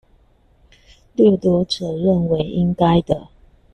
[1.15, 3.27] 掠奪者認為應該的